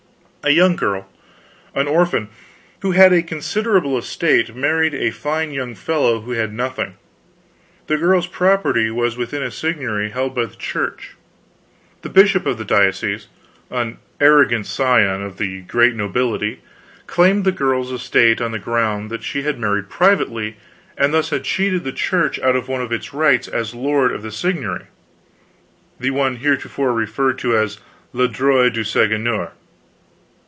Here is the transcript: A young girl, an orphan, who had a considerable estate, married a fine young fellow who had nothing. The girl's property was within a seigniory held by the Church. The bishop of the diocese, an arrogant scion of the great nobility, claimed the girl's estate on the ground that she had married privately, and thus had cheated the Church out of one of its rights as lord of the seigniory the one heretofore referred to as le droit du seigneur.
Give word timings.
A 0.43 0.49
young 0.49 0.75
girl, 0.75 1.07
an 1.75 1.87
orphan, 1.87 2.29
who 2.79 2.93
had 2.93 3.13
a 3.13 3.21
considerable 3.21 3.95
estate, 3.95 4.55
married 4.55 4.95
a 4.95 5.11
fine 5.11 5.51
young 5.51 5.75
fellow 5.75 6.21
who 6.21 6.31
had 6.31 6.51
nothing. 6.51 6.95
The 7.85 7.97
girl's 7.99 8.25
property 8.25 8.89
was 8.89 9.15
within 9.15 9.43
a 9.43 9.51
seigniory 9.51 10.09
held 10.09 10.33
by 10.33 10.45
the 10.47 10.55
Church. 10.55 11.11
The 12.01 12.09
bishop 12.09 12.47
of 12.47 12.57
the 12.57 12.65
diocese, 12.65 13.27
an 13.69 13.99
arrogant 14.19 14.65
scion 14.65 15.21
of 15.23 15.37
the 15.37 15.61
great 15.61 15.93
nobility, 15.93 16.61
claimed 17.05 17.43
the 17.43 17.51
girl's 17.51 17.91
estate 17.91 18.41
on 18.41 18.51
the 18.51 18.57
ground 18.57 19.11
that 19.11 19.21
she 19.23 19.43
had 19.43 19.59
married 19.59 19.89
privately, 19.91 20.55
and 20.97 21.13
thus 21.13 21.29
had 21.29 21.43
cheated 21.43 21.83
the 21.83 21.91
Church 21.91 22.39
out 22.39 22.55
of 22.55 22.67
one 22.67 22.81
of 22.81 22.91
its 22.91 23.13
rights 23.13 23.47
as 23.47 23.75
lord 23.75 24.11
of 24.11 24.23
the 24.23 24.31
seigniory 24.31 24.87
the 25.99 26.09
one 26.09 26.37
heretofore 26.37 26.93
referred 26.93 27.37
to 27.37 27.55
as 27.55 27.77
le 28.11 28.27
droit 28.27 28.69
du 28.73 28.83
seigneur. 28.83 29.51